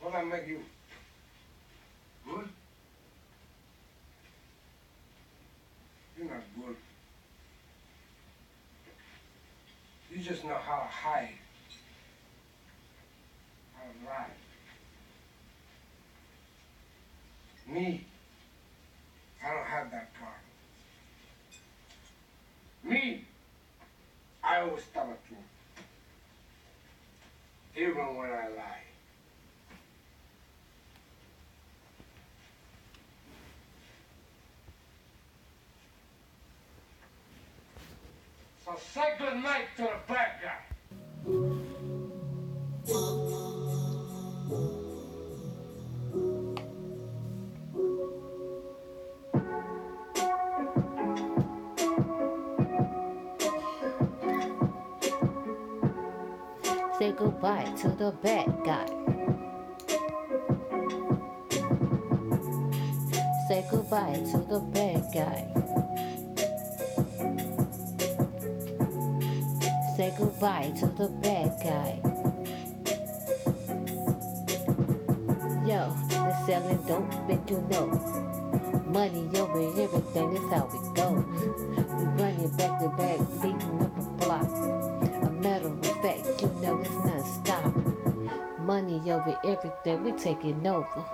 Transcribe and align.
What 0.00 0.14
I 0.14 0.22
make 0.22 0.46
you? 0.46 0.60
Good? 2.24 2.48
You're 6.16 6.26
not 6.26 6.42
good. 6.56 6.76
You 10.12 10.22
just 10.22 10.44
know 10.44 10.54
how 10.54 10.78
to 10.78 10.86
hide. 10.86 11.30
How 13.74 13.82
to 13.82 14.06
lie. 14.08 14.26
Me, 17.74 18.04
I 19.44 19.54
don't 19.54 19.66
have 19.66 19.90
that 19.90 20.12
part. 20.14 20.32
Me, 22.82 23.24
I 24.42 24.60
always 24.60 24.84
tell 24.92 25.06
the 25.06 25.16
truth. 25.28 25.40
Even 28.10 28.22
when 28.22 28.30
I 28.30 28.48
lie. 28.48 28.82
So 38.64 38.76
night 39.42 39.66
to 39.76 39.82
the 39.82 39.90
bad 40.08 40.30
guy. 40.42 41.59
Goodbye 57.40 57.72
to 57.78 57.88
the 57.88 58.12
bad 58.22 58.52
guy. 58.66 58.86
Say 63.48 63.64
goodbye 63.70 64.20
to 64.30 64.38
the 64.44 64.60
bad 64.60 65.04
guy. 65.14 65.48
Say 69.96 70.12
goodbye 70.18 70.70
to 70.80 70.86
the 70.88 71.08
bad 71.22 71.56
guy. 71.64 72.00
Yo, 75.66 75.96
they're 76.08 76.42
selling 76.44 76.82
dope, 76.86 77.10
but 77.26 77.50
you 77.50 77.64
know. 77.70 77.86
Money 78.84 79.30
over 79.38 79.80
everything, 79.80 80.34
that's 80.34 80.52
how 80.52 80.68
it 80.74 80.94
goes. 80.94 81.24
We 81.96 82.04
running 82.22 82.54
back 82.58 82.80
to 82.80 82.88
back, 82.98 83.18
beating 83.40 83.80
up 83.80 83.96
a 83.96 84.02
block. 84.22 84.50
A 85.22 85.30
matter 85.30 85.89
Money 88.70 89.10
over 89.10 89.36
everything, 89.44 90.04
we 90.04 90.12
taking 90.12 90.64
over. 90.64 91.04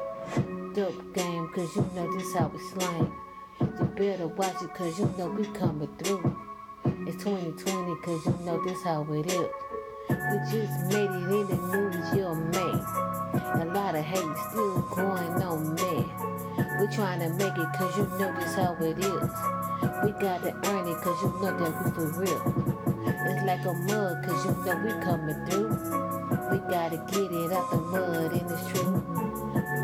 Dope 0.74 1.14
game, 1.14 1.48
cause 1.54 1.74
you 1.74 1.88
know 1.94 2.14
this 2.14 2.34
how 2.34 2.48
we 2.48 2.58
slang. 2.58 3.10
You 3.58 3.84
better 3.96 4.26
watch 4.26 4.62
it, 4.62 4.74
cause 4.74 4.98
you 4.98 5.10
know 5.16 5.28
we 5.28 5.46
coming 5.46 5.88
through. 5.96 6.36
It's 7.06 7.24
2020, 7.24 8.02
cause 8.02 8.26
you 8.26 8.44
know 8.44 8.62
this 8.62 8.82
how 8.82 9.10
it 9.10 9.24
is. 9.24 9.48
We 10.10 10.36
just 10.52 10.92
made 10.92 11.08
it 11.08 11.32
in 11.32 11.46
the 11.48 11.56
news, 11.72 12.14
you're 12.14 12.34
man. 12.34 12.74
A 13.62 13.72
lot 13.72 13.94
of 13.94 14.04
hate 14.04 14.36
still 14.50 14.82
going 14.94 15.42
on, 15.42 15.74
man. 15.76 16.78
We 16.78 16.94
trying 16.94 17.20
to 17.20 17.30
make 17.30 17.56
it, 17.56 17.72
cause 17.72 17.96
you 17.96 18.04
know 18.18 18.34
this 18.38 18.54
how 18.54 18.76
it 18.82 18.98
is. 18.98 19.30
We 20.04 20.12
gotta 20.20 20.52
earn 20.66 20.88
it, 20.88 20.98
cause 21.00 21.22
you 21.22 21.30
know 21.40 21.58
that 21.58 21.84
we 21.86 21.90
for 21.92 22.20
real. 22.20 22.76
It's 23.06 23.46
like 23.46 23.64
a 23.64 23.72
mug, 23.72 24.26
cause 24.26 24.44
you 24.44 24.52
know 24.62 24.76
we 24.84 24.90
coming 25.02 25.46
through. 25.46 26.25
We 26.50 26.58
gotta 26.58 26.98
get 27.10 27.32
it 27.32 27.52
out 27.52 27.70
the 27.70 27.76
mud, 27.78 28.32
and 28.32 28.50
it's 28.50 28.68
true. 28.70 29.02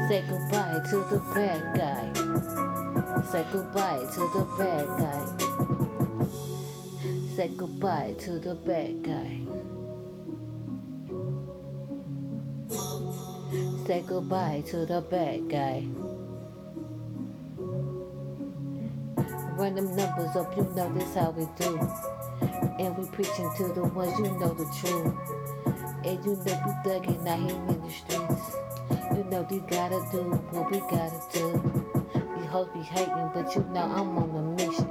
Say 0.08 0.24
goodbye 0.28 0.80
to 0.90 0.96
the 1.10 1.18
bad 1.34 1.62
guy. 1.76 2.12
Say 3.30 3.44
goodbye 3.52 4.04
to 4.14 4.20
the 4.20 4.44
bad 4.58 4.86
guy. 4.98 5.22
Say 7.36 7.48
goodbye 7.56 8.14
to 8.20 8.38
the 8.38 8.54
bad 8.54 9.02
guy. 9.02 9.40
Say 13.86 14.04
goodbye 14.06 14.62
to 14.66 14.86
the 14.86 15.00
bad 15.00 15.48
guy. 15.48 15.86
Run 19.56 19.74
them 19.74 19.94
numbers 19.96 20.36
up, 20.36 20.56
you 20.56 20.62
know 20.74 20.92
this 20.94 21.14
how 21.14 21.30
we 21.30 21.46
do. 21.58 21.78
And 22.78 22.96
we 22.96 23.06
preaching 23.06 23.50
to 23.56 23.72
the 23.72 23.84
ones 23.84 24.18
you 24.18 24.30
know 24.38 24.54
the 24.54 24.64
truth. 24.78 25.71
And 26.04 26.24
you 26.24 26.34
know 26.34 26.42
we 26.44 26.90
thugging 26.90 27.26
out 27.28 27.38
here 27.38 27.56
in 27.56 27.80
the 27.80 27.90
streets. 27.90 28.56
You 29.16 29.24
know 29.30 29.46
we 29.48 29.58
gotta 29.60 30.04
do 30.10 30.22
what 30.50 30.70
we 30.70 30.80
gotta 30.80 31.20
do. 31.32 31.46
These 32.36 32.46
hoes 32.48 32.68
be 32.74 32.80
hating, 32.82 33.30
but 33.32 33.54
you 33.54 33.62
know 33.70 33.82
I'm 33.82 34.18
on 34.18 34.34
a 34.34 34.42
mission. 34.56 34.88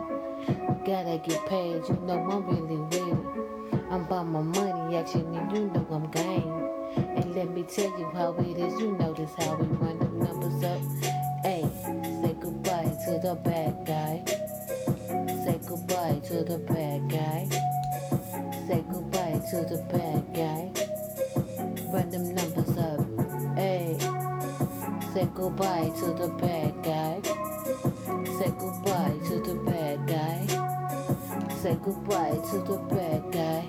Gotta 0.85 1.21
get 1.23 1.45
paid, 1.47 1.83
you 1.89 1.95
know 2.05 2.17
I'm 2.31 2.45
really 2.47 2.79
it. 2.97 3.81
I'm 3.91 4.05
about 4.05 4.27
my 4.27 4.41
money 4.41 4.95
action, 4.95 5.35
and 5.35 5.51
you 5.51 5.65
know 5.67 5.85
I'm 5.91 6.09
game. 6.11 6.71
And 6.95 7.35
let 7.35 7.49
me 7.49 7.63
tell 7.63 7.91
you 7.99 8.09
how 8.13 8.33
it 8.39 8.57
is, 8.57 8.79
you 8.79 8.93
know 8.97 9.13
this 9.13 9.31
how 9.37 9.55
we 9.55 9.67
run 9.67 9.99
the 9.99 10.07
numbers 10.07 10.63
up. 10.63 10.81
Hey, 11.43 11.63
say 12.23 12.35
goodbye 12.39 12.95
to 13.05 13.19
the 13.21 13.35
bad 13.43 13.85
guy. 13.85 14.23
Say 15.43 15.59
goodbye 15.67 16.21
to 16.25 16.43
the 16.43 16.57
bad 16.57 17.09
guy. 17.09 17.49
Say 18.67 18.83
goodbye 18.89 19.41
to 19.49 19.57
the 19.65 19.85
bad 19.91 20.10
goodbye 25.41 25.91
to 25.97 26.05
the 26.13 26.27
bad 26.27 26.83
guy. 26.83 27.19
Say 28.37 28.53
goodbye 28.59 29.17
to 29.25 29.39
the 29.39 29.55
bad 29.65 30.05
guy. 30.05 30.45
Say 31.55 31.75
goodbye 31.83 32.37
to 32.51 32.57
the 32.59 32.77
bad 32.91 33.31
guy. 33.31 33.65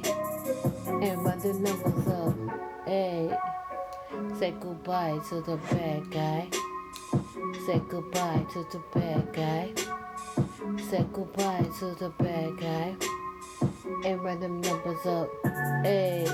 And 1.01 1.25
run 1.25 1.39
the 1.39 1.55
numbers 1.55 2.07
up. 2.09 2.35
Hey, 2.85 3.35
say 4.39 4.51
goodbye 4.61 5.19
to 5.31 5.41
the 5.41 5.57
bad 5.71 6.11
guy. 6.11 6.51
Say 7.65 7.81
goodbye 7.89 8.45
to 8.53 8.67
the 8.71 8.83
bad 8.93 9.33
guy. 9.33 9.73
Say 10.91 11.07
goodbye 11.11 11.67
to 11.79 11.95
the 11.95 12.11
bad 12.19 12.59
guy. 12.59 12.97
And 14.05 14.23
run 14.23 14.41
them 14.41 14.61
numbers 14.61 15.07
up. 15.07 15.31
Hey, 15.83 16.27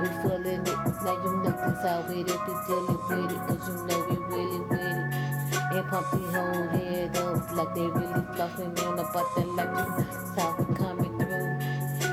we 0.00 0.08
feeling 0.22 0.60
it. 0.60 0.78
Now 1.02 1.16
you 1.24 1.32
know 1.42 1.50
this 1.50 1.82
how 1.82 2.04
we 2.08 2.20
it. 2.20 2.40
We 2.46 2.54
dealing 2.66 3.00
with 3.08 3.32
it. 3.32 3.40
Cause 3.48 3.68
you 3.68 3.74
know 3.86 3.98
we 4.08 4.16
really 4.36 4.60
with 4.60 4.80
it. 4.80 5.30
And 5.72 5.88
pump 5.88 6.10
the 6.10 6.18
whole 6.18 6.68
head 6.68 7.16
up 7.16 7.52
like 7.52 7.74
they 7.74 7.86
really 7.86 8.22
flossing 8.34 8.72
on 8.86 8.98
about 8.98 9.28
that 9.36 9.48
like 9.58 9.72
you 9.78 9.86
we 10.58 10.74
coming 10.74 11.18
through. 11.18 11.48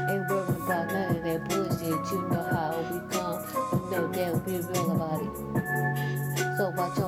Ain't 0.09 0.29
worried 0.29 0.61
about 0.61 0.87
none 0.87 1.15
of 1.15 1.23
that 1.23 1.49
bullshit. 1.49 2.11
You 2.11 2.21
know 2.29 2.43
how 2.51 2.73
we 2.89 2.97
come. 3.11 3.37
You 3.73 3.91
know 3.91 4.07
that 4.07 4.45
we 4.45 4.53
real 4.57 4.91
about 4.91 5.21
it. 5.21 6.57
So 6.57 6.69
watch 6.75 6.97
your 6.97 7.06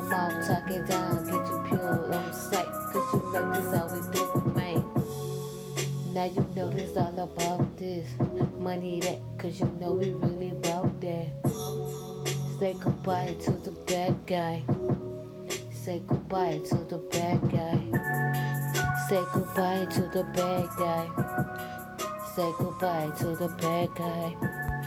Now 6.13 6.25
you 6.25 6.45
know 6.55 6.69
this 6.69 6.97
all 6.97 7.19
about 7.19 7.77
this. 7.77 8.07
Money 8.57 8.99
that, 9.01 9.19
cause 9.37 9.59
you 9.59 9.71
know 9.79 9.93
we 9.93 10.11
really 10.11 10.49
about 10.49 10.99
that. 11.01 11.27
Say 12.59 12.75
goodbye 12.79 13.35
to 13.45 13.51
the 13.51 13.71
bad 13.87 14.15
guy. 14.25 14.63
Say 15.71 16.01
goodbye 16.07 16.59
to 16.65 16.75
the 16.75 16.97
bad 16.97 17.41
guy. 17.51 17.79
Say 19.07 19.23
goodbye 19.33 19.85
to 19.85 20.01
the 20.13 20.23
bad 20.35 20.69
guy. 20.77 21.07
Say 22.35 22.51
goodbye 22.57 23.11
to 23.19 23.35
the 23.35 23.47
bad 23.61 23.89
guy. 23.95 24.68